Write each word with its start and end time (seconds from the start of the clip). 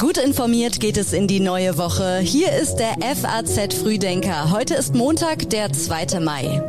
Gut 0.00 0.16
informiert 0.16 0.80
geht 0.80 0.96
es 0.96 1.12
in 1.12 1.26
die 1.26 1.40
neue 1.40 1.76
Woche. 1.76 2.20
Hier 2.20 2.50
ist 2.52 2.76
der 2.76 2.94
FAZ 3.14 3.74
Frühdenker. 3.74 4.50
Heute 4.50 4.72
ist 4.72 4.94
Montag, 4.94 5.50
der 5.50 5.74
2. 5.74 6.20
Mai. 6.20 6.62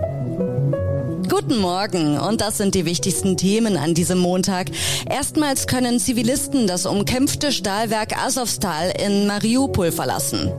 Guten 1.29 1.57
Morgen 1.59 2.19
und 2.19 2.41
das 2.41 2.57
sind 2.57 2.75
die 2.75 2.83
wichtigsten 2.83 3.37
Themen 3.37 3.77
an 3.77 3.93
diesem 3.93 4.17
Montag. 4.17 4.67
Erstmals 5.09 5.65
können 5.65 5.97
Zivilisten 5.97 6.67
das 6.67 6.85
umkämpfte 6.85 7.53
Stahlwerk 7.53 8.21
Azovstal 8.21 8.91
in 9.01 9.27
Mariupol 9.27 9.93
verlassen. 9.93 10.51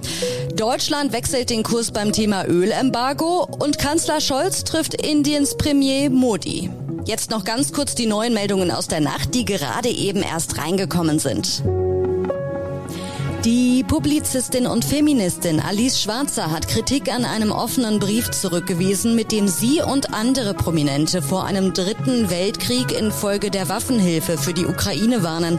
Deutschland 0.57 1.13
wechselt 1.13 1.51
den 1.51 1.65
Kurs 1.65 1.91
beim 1.91 2.11
Thema 2.11 2.47
Ölembargo 2.47 3.47
und 3.59 3.79
Kanzler 3.79 4.23
Scholz 4.23 4.65
trifft 4.65 4.95
Indiens 4.95 5.59
Premier 5.59 6.09
Modi. 6.09 6.71
Jetzt 7.05 7.31
noch 7.31 7.45
ganz 7.45 7.71
kurz 7.75 7.95
die 7.95 8.07
neuen 8.07 8.33
Meldungen 8.33 8.71
aus 8.71 8.89
der 8.89 9.01
Nacht, 9.01 9.35
die 9.35 9.45
gerade 9.45 9.91
eben 9.91 10.23
erst 10.23 10.57
reingekommen 10.57 11.19
sind. 11.19 11.63
Die 13.45 13.83
Publizistin 13.83 14.69
und 14.69 14.85
Feministin 14.85 15.59
Alice 15.59 16.01
Schwarzer 16.01 16.53
hat 16.53 16.69
Kritik 16.69 17.13
an 17.13 17.25
einem 17.25 17.51
offenen 17.51 17.99
Brief 17.99 18.31
zurückgewiesen, 18.31 19.17
mit 19.17 19.33
dem 19.33 19.49
sie 19.49 19.83
und 19.83 20.15
andere 20.15 20.55
Prominente 20.55 21.23
vor 21.23 21.45
einem 21.45 21.73
dritten 21.73 22.31
Weltkrieg 22.31 22.97
infolge 22.97 23.51
der 23.51 23.69
Waffenhilfe 23.69 24.39
für 24.39 24.55
die 24.55 24.65
Ukraine 24.65 25.25
warnen. 25.25 25.59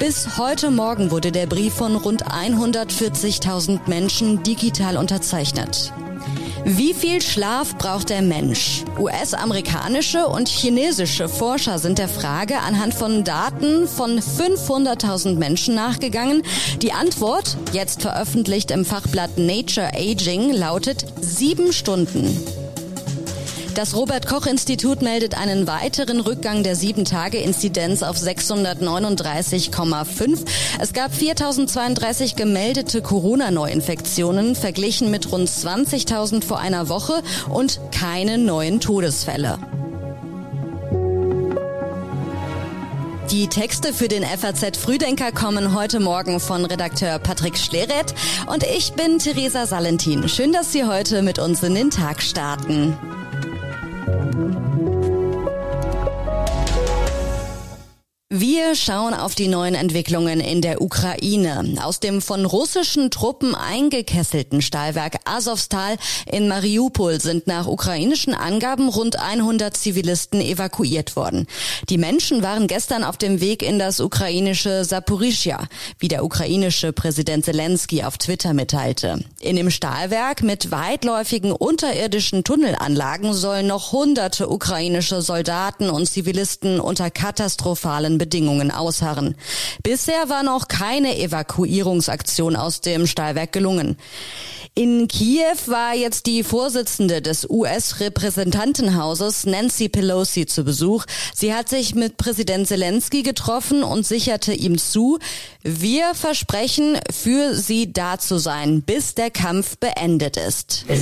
Bis 0.00 0.38
heute 0.38 0.72
Morgen 0.72 1.12
wurde 1.12 1.30
der 1.30 1.46
Brief 1.46 1.74
von 1.74 1.94
rund 1.94 2.24
140.000 2.24 3.88
Menschen 3.88 4.42
digital 4.42 4.96
unterzeichnet. 4.96 5.92
Wie 6.64 6.92
viel 6.92 7.22
Schlaf 7.22 7.76
braucht 7.78 8.10
der 8.10 8.22
Mensch? 8.22 8.84
US-amerikanische 8.98 10.26
und 10.26 10.48
chinesische 10.48 11.28
Forscher 11.28 11.78
sind 11.78 11.98
der 11.98 12.08
Frage 12.08 12.58
anhand 12.58 12.94
von 12.94 13.24
Daten 13.24 13.88
von 13.88 14.20
500.000 14.20 15.36
Menschen 15.36 15.74
nachgegangen. 15.74 16.42
Die 16.82 16.92
Antwort, 16.92 17.56
jetzt 17.72 18.02
veröffentlicht 18.02 18.70
im 18.70 18.84
Fachblatt 18.84 19.38
Nature 19.38 19.90
Aging, 19.94 20.52
lautet 20.52 21.06
sieben 21.20 21.72
Stunden. 21.72 22.28
Das 23.80 23.96
Robert 23.96 24.26
Koch 24.26 24.44
Institut 24.44 25.00
meldet 25.00 25.38
einen 25.38 25.66
weiteren 25.66 26.20
Rückgang 26.20 26.62
der 26.62 26.76
7-Tage-Inzidenz 26.76 28.02
auf 28.02 28.18
639,5. 28.18 30.40
Es 30.78 30.92
gab 30.92 31.14
4032 31.14 32.36
gemeldete 32.36 33.00
Corona-Neuinfektionen, 33.00 34.54
verglichen 34.54 35.10
mit 35.10 35.32
rund 35.32 35.48
20.000 35.48 36.44
vor 36.44 36.58
einer 36.58 36.90
Woche 36.90 37.22
und 37.48 37.80
keine 37.90 38.36
neuen 38.36 38.80
Todesfälle. 38.80 39.58
Die 43.30 43.48
Texte 43.48 43.94
für 43.94 44.08
den 44.08 44.24
FAZ 44.24 44.76
Frühdenker 44.76 45.32
kommen 45.32 45.74
heute 45.74 46.00
Morgen 46.00 46.38
von 46.38 46.66
Redakteur 46.66 47.18
Patrick 47.18 47.56
Schleret 47.56 48.14
und 48.52 48.62
ich 48.62 48.92
bin 48.92 49.18
Theresa 49.18 49.64
Salentin. 49.64 50.28
Schön, 50.28 50.52
dass 50.52 50.70
Sie 50.70 50.84
heute 50.84 51.22
mit 51.22 51.38
uns 51.38 51.62
in 51.62 51.74
den 51.74 51.88
Tag 51.88 52.20
starten. 52.20 52.98
Mm-hmm. 54.30 54.59
Wir 58.32 58.76
schauen 58.76 59.12
auf 59.12 59.34
die 59.34 59.48
neuen 59.48 59.74
Entwicklungen 59.74 60.38
in 60.38 60.62
der 60.62 60.80
Ukraine. 60.80 61.74
Aus 61.82 61.98
dem 61.98 62.22
von 62.22 62.44
russischen 62.44 63.10
Truppen 63.10 63.56
eingekesselten 63.56 64.62
Stahlwerk 64.62 65.16
Azovstal 65.24 65.96
in 66.30 66.46
Mariupol 66.46 67.20
sind 67.20 67.48
nach 67.48 67.66
ukrainischen 67.66 68.32
Angaben 68.32 68.88
rund 68.88 69.18
100 69.18 69.76
Zivilisten 69.76 70.40
evakuiert 70.40 71.16
worden. 71.16 71.48
Die 71.88 71.98
Menschen 71.98 72.44
waren 72.44 72.68
gestern 72.68 73.02
auf 73.02 73.16
dem 73.16 73.40
Weg 73.40 73.64
in 73.64 73.80
das 73.80 73.98
ukrainische 73.98 74.84
Saporischja, 74.84 75.66
wie 75.98 76.06
der 76.06 76.24
ukrainische 76.24 76.92
Präsident 76.92 77.44
Zelensky 77.44 78.04
auf 78.04 78.16
Twitter 78.16 78.54
mitteilte. 78.54 79.24
In 79.40 79.56
dem 79.56 79.70
Stahlwerk 79.72 80.44
mit 80.44 80.70
weitläufigen 80.70 81.50
unterirdischen 81.50 82.44
Tunnelanlagen 82.44 83.34
sollen 83.34 83.66
noch 83.66 83.90
hunderte 83.90 84.48
ukrainische 84.48 85.20
Soldaten 85.20 85.90
und 85.90 86.06
Zivilisten 86.06 86.78
unter 86.78 87.10
katastrophalen 87.10 88.19
Bedingungen 88.20 88.70
ausharren. 88.70 89.34
Bisher 89.82 90.28
war 90.28 90.42
noch 90.42 90.68
keine 90.68 91.18
Evakuierungsaktion 91.18 92.54
aus 92.54 92.82
dem 92.82 93.06
Stahlwerk 93.06 93.50
gelungen. 93.52 93.96
In 94.74 95.08
Kiew 95.08 95.56
war 95.66 95.96
jetzt 95.96 96.26
die 96.26 96.44
Vorsitzende 96.44 97.20
des 97.20 97.48
US-Repräsentantenhauses 97.50 99.44
Nancy 99.44 99.88
Pelosi 99.88 100.46
zu 100.46 100.64
Besuch. 100.64 101.06
Sie 101.34 101.52
hat 101.52 101.68
sich 101.68 101.96
mit 101.96 102.16
Präsident 102.16 102.68
Zelensky 102.68 103.22
getroffen 103.22 103.82
und 103.82 104.06
sicherte 104.06 104.52
ihm 104.52 104.78
zu, 104.78 105.18
wir 105.62 106.14
versprechen, 106.14 106.98
für 107.10 107.56
sie 107.56 107.92
da 107.92 108.18
zu 108.18 108.38
sein, 108.38 108.82
bis 108.82 109.14
der 109.14 109.30
Kampf 109.30 109.76
beendet 109.76 110.36
ist. 110.36 110.84
Is. 110.88 111.00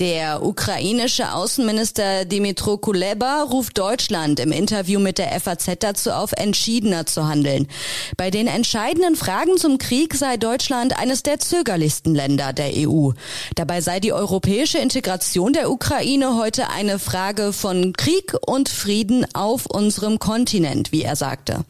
Der 0.00 0.42
ukrainische 0.42 1.34
Außenminister 1.34 2.24
Dimitro 2.24 2.78
Kuleba 2.78 3.42
ruft 3.42 3.76
Deutschland 3.76 4.40
im 4.40 4.50
Interview 4.50 4.98
mit 4.98 5.18
der 5.18 5.38
FAZ 5.38 5.68
dazu 5.78 6.12
auf, 6.12 6.32
entschiedener 6.32 7.04
zu 7.04 7.28
handeln. 7.28 7.68
Bei 8.16 8.30
den 8.30 8.46
entscheidenden 8.46 9.14
Fragen 9.14 9.58
zum 9.58 9.76
Krieg 9.76 10.14
sei 10.14 10.38
Deutschland 10.38 10.98
eines 10.98 11.22
der 11.22 11.38
zögerlichsten 11.38 12.14
Länder 12.14 12.54
der 12.54 12.70
EU. 12.76 13.10
Dabei 13.56 13.82
sei 13.82 14.00
die 14.00 14.14
europäische 14.14 14.78
Integration 14.78 15.52
der 15.52 15.70
Ukraine 15.70 16.34
heute 16.34 16.70
eine 16.70 16.98
Frage 16.98 17.52
von 17.52 17.92
Krieg 17.92 18.34
und 18.46 18.70
Frieden 18.70 19.26
auf 19.34 19.66
unserem 19.66 20.18
Kontinent, 20.18 20.92
wie 20.92 21.02
er 21.02 21.14
sagte. 21.14 21.66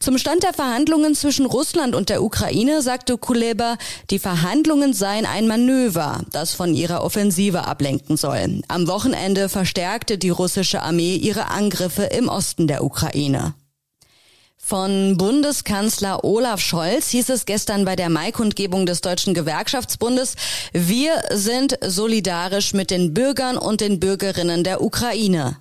Zum 0.00 0.18
Stand 0.18 0.42
der 0.42 0.52
Verhandlungen 0.52 1.14
zwischen 1.14 1.46
Russland 1.46 1.94
und 1.94 2.10
der 2.10 2.22
Ukraine 2.22 2.82
sagte 2.82 3.16
Kuleba, 3.16 3.78
die 4.10 4.18
Verhandlungen 4.18 4.92
seien 4.92 5.24
ein 5.24 5.48
Manöver, 5.48 6.20
das 6.30 6.52
von 6.52 6.74
ihrer 6.74 7.02
Offensive 7.02 7.69
ablenken 7.70 8.16
soll. 8.16 8.62
Am 8.68 8.88
Wochenende 8.88 9.48
verstärkte 9.48 10.18
die 10.18 10.30
russische 10.30 10.82
Armee 10.82 11.16
ihre 11.16 11.46
Angriffe 11.46 12.02
im 12.04 12.28
Osten 12.28 12.66
der 12.66 12.84
Ukraine. 12.84 13.54
Von 14.62 15.16
Bundeskanzler 15.16 16.22
Olaf 16.22 16.60
Scholz 16.60 17.08
hieß 17.08 17.30
es 17.30 17.46
gestern 17.46 17.84
bei 17.84 17.96
der 17.96 18.10
Maikundgebung 18.10 18.86
des 18.86 19.00
Deutschen 19.00 19.34
Gewerkschaftsbundes, 19.34 20.36
wir 20.72 21.22
sind 21.32 21.78
solidarisch 21.82 22.72
mit 22.74 22.90
den 22.90 23.14
Bürgern 23.14 23.56
und 23.56 23.80
den 23.80 23.98
Bürgerinnen 23.98 24.62
der 24.62 24.82
Ukraine. 24.82 25.56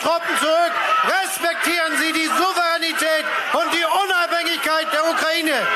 Truppen 0.00 0.34
zurück, 0.38 0.74
respektieren 1.04 1.92
Sie 2.00 2.12
die 2.12 2.26
Souveränität 2.26 3.24
und 3.52 3.68
die 3.72 3.84
Unabhängigkeit 3.84 4.86
der 4.92 5.10
Ukraine. 5.10 5.66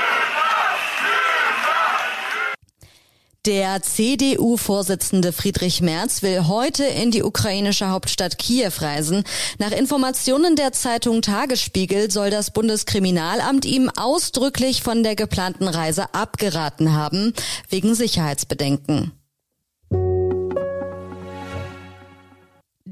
Der 3.47 3.83
CDU-Vorsitzende 3.83 5.31
Friedrich 5.34 5.83
Merz 5.83 6.23
will 6.23 6.47
heute 6.49 6.84
in 6.84 7.11
die 7.11 7.23
ukrainische 7.23 7.91
Hauptstadt 7.91 8.39
Kiew 8.39 8.73
reisen. 8.79 9.23
Nach 9.59 9.71
Informationen 9.71 10.57
der 10.57 10.73
Zeitung 10.73 11.21
Tagesspiegel 11.21 12.11
soll 12.11 12.31
das 12.31 12.53
Bundeskriminalamt 12.53 13.67
ihm 13.67 13.91
ausdrücklich 13.95 14.83
von 14.83 15.03
der 15.03 15.15
geplanten 15.15 15.69
Reise 15.69 16.15
abgeraten 16.15 16.95
haben, 16.95 17.34
wegen 17.69 17.95
Sicherheitsbedenken. 17.95 19.13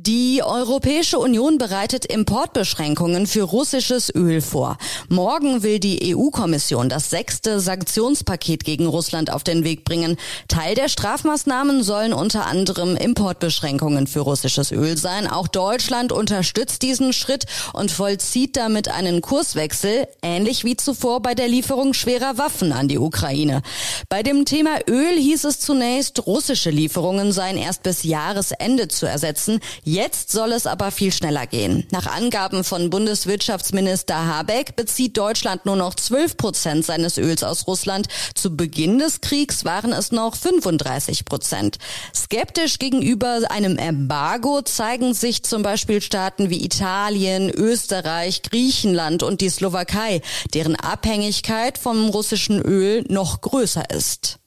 Die 0.05 0.43
Europäische 0.43 1.21
Union 1.21 1.59
bereitet 1.59 2.07
Importbeschränkungen 2.07 3.29
für 3.29 3.43
russisches 3.43 4.13
Öl 4.13 4.41
vor. 4.41 4.77
Morgen 5.09 5.63
will 5.63 5.79
die 5.79 6.17
EU-Kommission 6.17 6.89
das 6.89 7.09
sechste 7.09 7.61
Sanktionspaket 7.61 8.65
gegen 8.65 8.87
Russland 8.87 9.33
auf 9.33 9.45
den 9.45 9.63
Weg 9.63 9.85
bringen. 9.85 10.17
Teil 10.49 10.75
der 10.75 10.89
Strafmaßnahmen 10.89 11.85
sollen 11.85 12.13
unter 12.13 12.47
anderem 12.47 12.97
Importbeschränkungen 12.97 14.09
für 14.09 14.21
russisches 14.21 14.73
Öl 14.73 14.97
sein. 14.97 15.29
Auch 15.29 15.47
Deutschland 15.47 16.11
unterstützt 16.11 16.83
diesen 16.83 17.13
Schritt 17.13 17.45
und 17.73 17.93
vollzieht 17.93 18.57
damit 18.57 18.89
einen 18.89 19.21
Kurswechsel, 19.21 20.09
ähnlich 20.21 20.65
wie 20.65 20.77
zuvor 20.77 21.23
bei 21.23 21.37
der 21.37 21.47
Lieferung 21.47 21.95
schwerer 21.95 22.39
Waffen 22.39 22.73
an 22.73 22.89
die 22.89 22.99
Ukraine. 22.99 23.63
Bei 24.09 24.25
dem 24.25 24.47
Thema 24.47 24.81
Öl 24.91 25.17
hieß 25.17 25.45
es 25.45 25.61
zunächst, 25.61 26.27
russische 26.27 26.71
Lieferungen 26.71 27.31
seien 27.31 27.57
erst 27.57 27.85
bis 27.85 28.03
Jahresende 28.03 28.89
zu 28.89 29.07
ersetzen. 29.07 29.61
Jetzt 29.93 30.33
soll 30.33 30.53
es 30.53 30.67
aber 30.67 30.91
viel 30.91 31.13
schneller 31.13 31.47
gehen. 31.47 31.87
Nach 31.91 32.07
Angaben 32.07 32.65
von 32.65 32.89
Bundeswirtschaftsminister 32.89 34.27
Habeck 34.27 34.75
bezieht 34.75 35.19
Deutschland 35.19 35.67
nur 35.67 35.77
noch 35.77 35.95
12 35.95 36.39
Prozent 36.39 36.87
seines 36.87 37.19
Öls 37.19 37.45
aus 37.45 37.67
Russland. 37.67 38.09
Zu 38.35 38.57
Beginn 38.57 38.99
des 38.99 39.21
Kriegs 39.21 39.67
waren 39.67 39.93
es 39.93 40.11
noch 40.11 40.35
35 40.35 41.27
Prozent. 41.27 41.77
Skeptisch 42.15 42.79
gegenüber 42.79 43.41
einem 43.51 43.77
Embargo 43.77 44.63
zeigen 44.63 45.13
sich 45.13 45.43
zum 45.43 45.63
Beispiel 45.63 46.01
Staaten 46.01 46.49
wie 46.49 46.65
Italien, 46.65 47.51
Österreich, 47.51 48.41
Griechenland 48.41 49.23
und 49.23 49.43
die 49.43 49.51
Slowakei, 49.51 50.23
deren 50.55 50.75
Abhängigkeit 50.75 51.77
vom 51.77 52.09
russischen 52.09 52.63
Öl 52.63 53.05
noch 53.11 53.43
größer 53.43 53.91
ist. 53.91 54.39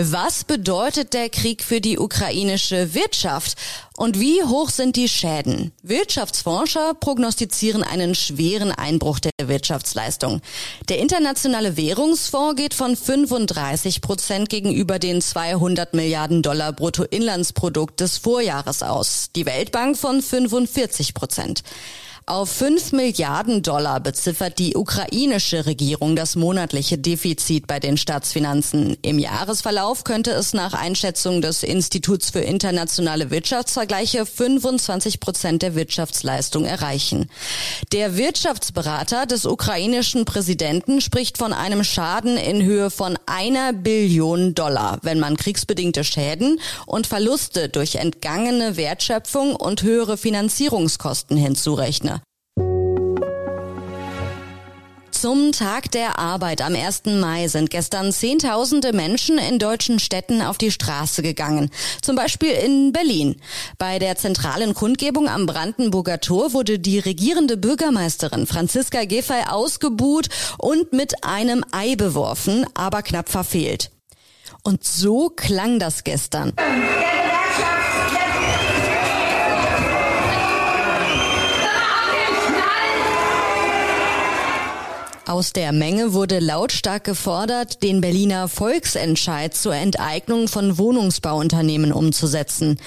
Was 0.00 0.44
bedeutet 0.44 1.12
der 1.12 1.28
Krieg 1.28 1.64
für 1.64 1.80
die 1.80 1.98
ukrainische 1.98 2.94
Wirtschaft? 2.94 3.58
Und 3.96 4.20
wie 4.20 4.44
hoch 4.44 4.70
sind 4.70 4.94
die 4.94 5.08
Schäden? 5.08 5.72
Wirtschaftsforscher 5.82 6.94
prognostizieren 6.94 7.82
einen 7.82 8.14
schweren 8.14 8.70
Einbruch 8.70 9.18
der 9.18 9.32
Wirtschaftsleistung. 9.42 10.40
Der 10.88 11.00
Internationale 11.00 11.76
Währungsfonds 11.76 12.54
geht 12.54 12.74
von 12.74 12.94
35 12.94 14.00
Prozent 14.00 14.48
gegenüber 14.50 15.00
den 15.00 15.20
200 15.20 15.94
Milliarden 15.94 16.42
Dollar 16.42 16.72
Bruttoinlandsprodukt 16.72 17.98
des 17.98 18.18
Vorjahres 18.18 18.84
aus. 18.84 19.30
Die 19.34 19.46
Weltbank 19.46 19.98
von 19.98 20.22
45 20.22 21.12
Prozent. 21.12 21.64
Auf 22.28 22.50
5 22.50 22.92
Milliarden 22.92 23.62
Dollar 23.62 24.00
beziffert 24.00 24.58
die 24.58 24.76
ukrainische 24.76 25.64
Regierung 25.64 26.14
das 26.14 26.36
monatliche 26.36 26.98
Defizit 26.98 27.66
bei 27.66 27.80
den 27.80 27.96
Staatsfinanzen. 27.96 28.98
Im 29.00 29.18
Jahresverlauf 29.18 30.04
könnte 30.04 30.32
es 30.32 30.52
nach 30.52 30.74
Einschätzung 30.74 31.40
des 31.40 31.62
Instituts 31.62 32.28
für 32.28 32.40
internationale 32.40 33.30
Wirtschaftsvergleiche 33.30 34.26
25 34.26 35.20
Prozent 35.20 35.62
der 35.62 35.74
Wirtschaftsleistung 35.74 36.66
erreichen. 36.66 37.30
Der 37.92 38.18
Wirtschaftsberater 38.18 39.24
des 39.24 39.46
ukrainischen 39.46 40.26
Präsidenten 40.26 41.00
spricht 41.00 41.38
von 41.38 41.54
einem 41.54 41.82
Schaden 41.82 42.36
in 42.36 42.62
Höhe 42.62 42.90
von 42.90 43.18
einer 43.24 43.72
Billion 43.72 44.54
Dollar, 44.54 44.98
wenn 45.00 45.18
man 45.18 45.38
kriegsbedingte 45.38 46.04
Schäden 46.04 46.60
und 46.84 47.06
Verluste 47.06 47.70
durch 47.70 47.94
entgangene 47.94 48.76
Wertschöpfung 48.76 49.56
und 49.56 49.82
höhere 49.82 50.18
Finanzierungskosten 50.18 51.38
hinzurechne. 51.38 52.17
Zum 55.20 55.50
Tag 55.50 55.90
der 55.90 56.20
Arbeit 56.20 56.62
am 56.62 56.76
1. 56.76 57.06
Mai 57.06 57.48
sind 57.48 57.70
gestern 57.70 58.12
Zehntausende 58.12 58.92
Menschen 58.92 59.36
in 59.36 59.58
deutschen 59.58 59.98
Städten 59.98 60.42
auf 60.42 60.58
die 60.58 60.70
Straße 60.70 61.22
gegangen. 61.22 61.72
Zum 62.02 62.14
Beispiel 62.14 62.52
in 62.52 62.92
Berlin. 62.92 63.34
Bei 63.78 63.98
der 63.98 64.14
zentralen 64.14 64.74
Kundgebung 64.74 65.28
am 65.28 65.46
Brandenburger 65.46 66.20
Tor 66.20 66.52
wurde 66.52 66.78
die 66.78 67.00
regierende 67.00 67.56
Bürgermeisterin 67.56 68.46
Franziska 68.46 69.06
Giffey 69.06 69.42
ausgebuht 69.48 70.28
und 70.56 70.92
mit 70.92 71.24
einem 71.24 71.64
Ei 71.72 71.96
beworfen, 71.96 72.64
aber 72.74 73.02
knapp 73.02 73.28
verfehlt. 73.28 73.90
Und 74.62 74.84
so 74.84 75.30
klang 75.30 75.80
das 75.80 76.04
gestern. 76.04 76.52
Aus 85.28 85.52
der 85.52 85.72
Menge 85.72 86.14
wurde 86.14 86.38
lautstark 86.38 87.04
gefordert, 87.04 87.82
den 87.82 88.00
Berliner 88.00 88.48
Volksentscheid 88.48 89.52
zur 89.52 89.74
Enteignung 89.74 90.48
von 90.48 90.78
Wohnungsbauunternehmen 90.78 91.92
umzusetzen. 91.92 92.78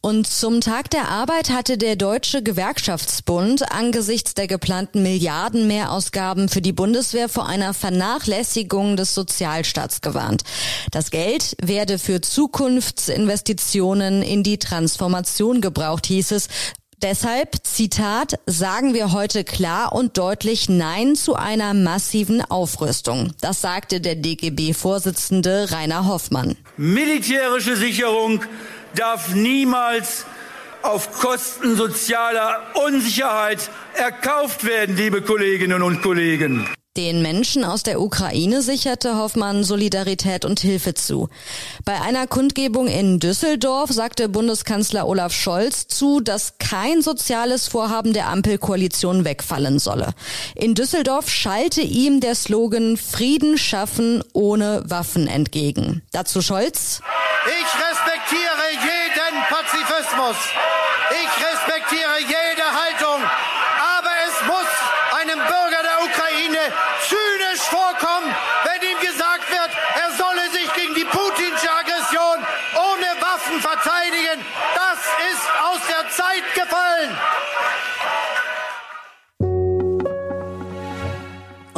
Und 0.00 0.28
zum 0.28 0.60
Tag 0.60 0.88
der 0.90 1.08
Arbeit 1.08 1.50
hatte 1.50 1.78
der 1.78 1.96
Deutsche 1.96 2.44
Gewerkschaftsbund 2.44 3.72
angesichts 3.72 4.34
der 4.34 4.46
geplanten 4.46 5.02
Milliarden 5.02 5.66
Mehrausgaben 5.66 6.48
für 6.48 6.62
die 6.62 6.72
Bundeswehr 6.72 7.28
vor 7.28 7.46
einer 7.46 7.74
Vernachlässigung 7.74 8.96
des 8.96 9.12
Sozialstaats 9.12 10.00
gewarnt. 10.00 10.44
Das 10.92 11.10
Geld 11.10 11.56
werde 11.60 11.98
für 11.98 12.20
Zukunftsinvestitionen 12.20 14.22
in 14.22 14.44
die 14.44 14.58
Transformation 14.58 15.60
gebraucht, 15.60 16.06
hieß 16.06 16.30
es, 16.30 16.46
Deshalb, 17.02 17.64
Zitat, 17.64 18.38
sagen 18.44 18.92
wir 18.92 19.12
heute 19.12 19.42
klar 19.42 19.94
und 19.94 20.18
deutlich 20.18 20.68
Nein 20.68 21.16
zu 21.16 21.34
einer 21.34 21.72
massiven 21.72 22.42
Aufrüstung. 22.42 23.32
Das 23.40 23.62
sagte 23.62 24.02
der 24.02 24.16
DGB-Vorsitzende 24.16 25.68
Rainer 25.70 26.06
Hoffmann. 26.06 26.56
Militärische 26.76 27.76
Sicherung 27.76 28.42
darf 28.94 29.34
niemals 29.34 30.26
auf 30.82 31.10
Kosten 31.12 31.74
sozialer 31.74 32.60
Unsicherheit 32.86 33.70
erkauft 33.94 34.64
werden, 34.64 34.94
liebe 34.94 35.22
Kolleginnen 35.22 35.80
und 35.80 36.02
Kollegen. 36.02 36.68
Den 36.96 37.22
Menschen 37.22 37.64
aus 37.64 37.84
der 37.84 38.00
Ukraine 38.00 38.62
sicherte 38.62 39.16
Hoffmann 39.16 39.62
Solidarität 39.62 40.44
und 40.44 40.58
Hilfe 40.58 40.92
zu. 40.92 41.28
Bei 41.84 42.00
einer 42.00 42.26
Kundgebung 42.26 42.88
in 42.88 43.20
Düsseldorf 43.20 43.90
sagte 43.92 44.28
Bundeskanzler 44.28 45.06
Olaf 45.06 45.32
Scholz 45.32 45.86
zu, 45.86 46.18
dass 46.18 46.58
kein 46.58 47.00
soziales 47.00 47.68
Vorhaben 47.68 48.12
der 48.12 48.26
Ampelkoalition 48.26 49.24
wegfallen 49.24 49.78
solle. 49.78 50.14
In 50.56 50.74
Düsseldorf 50.74 51.30
schallte 51.30 51.80
ihm 51.80 52.18
der 52.18 52.34
Slogan 52.34 52.96
Frieden 52.96 53.56
schaffen 53.56 54.24
ohne 54.32 54.82
Waffen 54.84 55.28
entgegen. 55.28 56.02
Dazu 56.10 56.42
Scholz. 56.42 57.02
Ich 57.46 57.70
respektiere 57.88 58.66
jeden 58.82 59.38
Pazifismus. 59.48 60.36
Ich 61.12 61.44
respektiere 61.46 62.18
jede 62.26 62.49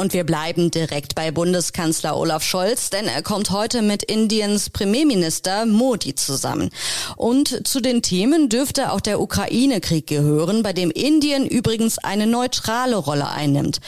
Und 0.03 0.11
wir 0.11 0.25
bleiben 0.25 0.69
direkt 0.69 1.15
bei 1.15 1.31
Bundeskanzler 1.31 2.17
Olaf 2.17 2.43
Scholz, 2.43 2.89
denn 2.89 3.07
er 3.07 3.21
kommt 3.21 3.51
heute 3.51 3.81
mit 3.81 4.03
Indiens 4.03 4.69
Premierminister 4.69 5.65
Modi 5.65 6.13
zusammen. 6.13 6.71
Und 7.15 7.65
zu 7.65 7.79
den 7.79 8.01
Themen 8.01 8.49
dürfte 8.49 8.91
auch 8.91 8.99
der 8.99 9.21
Ukraine-Krieg 9.21 10.05
gehören, 10.05 10.61
bei 10.61 10.73
dem 10.73 10.91
Indien 10.91 11.47
übrigens 11.47 11.99
eine 11.99 12.27
neutrale 12.27 12.97
Rolle 12.97 13.29
einnimmt. 13.29 13.79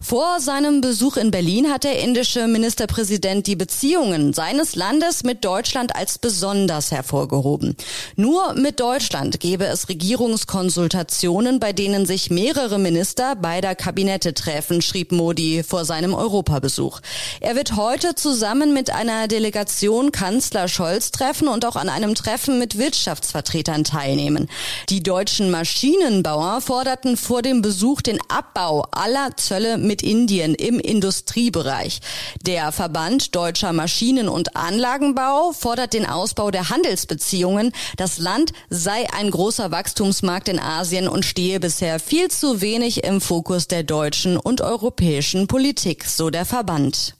Vor 0.00 0.38
seinem 0.38 0.80
Besuch 0.80 1.16
in 1.16 1.32
Berlin 1.32 1.72
hat 1.72 1.82
der 1.82 1.98
indische 1.98 2.46
Ministerpräsident 2.46 3.48
die 3.48 3.56
Beziehungen 3.56 4.32
seines 4.32 4.76
Landes 4.76 5.24
mit 5.24 5.44
Deutschland 5.44 5.96
als 5.96 6.18
besonders 6.18 6.92
hervorgehoben. 6.92 7.76
Nur 8.14 8.54
mit 8.54 8.78
Deutschland 8.78 9.40
gäbe 9.40 9.66
es 9.66 9.88
Regierungskonsultationen, 9.88 11.58
bei 11.58 11.72
denen 11.72 12.06
sich 12.06 12.30
mehrere 12.30 12.78
Minister 12.78 13.34
beider 13.34 13.74
Kabinette 13.74 14.34
treffen, 14.34 14.82
schrieb 14.82 15.10
Modi 15.10 15.64
vor 15.66 15.84
seinem 15.84 16.14
Europabesuch. 16.14 17.00
Er 17.40 17.56
wird 17.56 17.74
heute 17.74 18.14
zusammen 18.14 18.72
mit 18.72 18.90
einer 18.90 19.26
Delegation 19.26 20.12
Kanzler 20.12 20.68
Scholz 20.68 21.10
treffen 21.10 21.48
und 21.48 21.64
auch 21.64 21.76
an 21.76 21.88
einem 21.88 22.14
Treffen 22.14 22.60
mit 22.60 22.78
Wirtschaftsvertretern 22.78 23.82
teilnehmen. 23.82 24.48
Die 24.90 25.02
deutschen 25.02 25.50
Maschinenbauer 25.50 26.60
forderten 26.60 27.16
vor 27.16 27.42
dem 27.42 27.62
Besuch 27.62 28.00
den 28.00 28.20
Abbau 28.28 28.86
aller 28.92 29.36
Zölle 29.36 29.87
mit 29.88 30.04
Indien 30.04 30.54
im 30.54 30.78
Industriebereich. 30.78 31.98
Der 32.46 32.70
Verband 32.70 33.34
Deutscher 33.34 33.72
Maschinen- 33.72 34.28
und 34.28 34.54
Anlagenbau 34.54 35.50
fordert 35.50 35.94
den 35.94 36.06
Ausbau 36.06 36.52
der 36.52 36.70
Handelsbeziehungen. 36.70 37.72
Das 37.96 38.18
Land 38.18 38.52
sei 38.70 39.08
ein 39.12 39.32
großer 39.32 39.72
Wachstumsmarkt 39.72 40.48
in 40.48 40.60
Asien 40.60 41.08
und 41.08 41.24
stehe 41.24 41.58
bisher 41.58 41.98
viel 41.98 42.28
zu 42.30 42.60
wenig 42.60 43.02
im 43.02 43.20
Fokus 43.20 43.66
der 43.66 43.82
deutschen 43.82 44.36
und 44.36 44.60
europäischen 44.60 45.48
Politik, 45.48 46.04
so 46.04 46.30
der 46.30 46.44
Verband. 46.44 47.16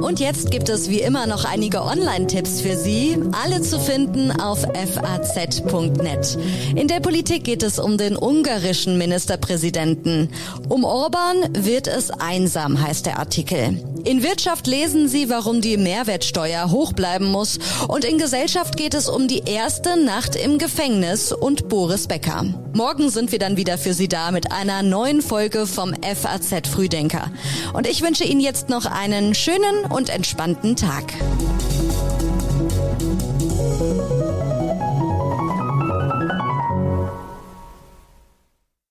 Und 0.00 0.20
jetzt 0.20 0.50
gibt 0.50 0.68
es 0.68 0.88
wie 0.88 1.00
immer 1.00 1.26
noch 1.26 1.44
einige 1.44 1.82
Online-Tipps 1.82 2.60
für 2.60 2.76
Sie, 2.76 3.18
alle 3.32 3.62
zu 3.62 3.80
finden 3.80 4.30
auf 4.30 4.60
faz.net. 4.60 6.38
In 6.76 6.86
der 6.86 7.00
Politik 7.00 7.44
geht 7.44 7.62
es 7.62 7.78
um 7.78 7.98
den 7.98 8.16
ungarischen 8.16 8.96
Ministerpräsidenten. 8.96 10.30
Um 10.68 10.84
Orban 10.84 11.36
wird 11.52 11.88
es 11.88 12.10
einsam, 12.10 12.80
heißt 12.80 13.06
der 13.06 13.18
Artikel. 13.18 13.82
In 14.04 14.22
Wirtschaft 14.22 14.66
lesen 14.66 15.08
Sie, 15.08 15.28
warum 15.28 15.60
die 15.60 15.76
Mehrwertsteuer 15.76 16.70
hoch 16.70 16.92
bleiben 16.92 17.26
muss. 17.26 17.58
Und 17.88 18.04
in 18.04 18.18
Gesellschaft 18.18 18.76
geht 18.76 18.94
es 18.94 19.08
um 19.08 19.28
die 19.28 19.42
erste 19.44 20.02
Nacht 20.02 20.36
im 20.36 20.58
Gefängnis 20.58 21.32
und 21.32 21.68
Boris 21.68 22.06
Becker. 22.06 22.46
Morgen 22.72 23.10
sind 23.10 23.32
wir 23.32 23.38
dann 23.38 23.56
wieder 23.56 23.76
für 23.76 23.92
Sie 23.92 24.08
da 24.08 24.30
mit 24.30 24.52
einer 24.52 24.82
neuen 24.82 25.20
Folge 25.20 25.66
vom 25.66 25.94
FAZ 25.94 26.68
Frühdenker. 26.68 27.30
Und 27.74 27.86
ich 27.86 28.02
wünsche 28.02 28.24
Ihnen 28.24 28.40
jetzt 28.40 28.68
noch 28.68 28.86
einen 28.86 29.34
schönen 29.34 29.87
und 29.88 30.08
entspannten 30.10 30.76
Tag. 30.76 31.04